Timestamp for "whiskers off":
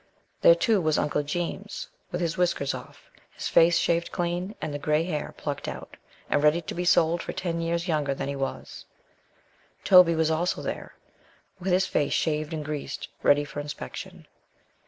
2.35-3.11